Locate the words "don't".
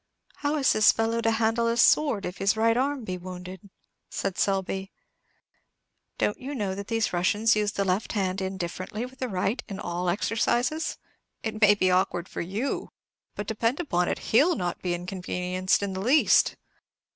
6.17-6.39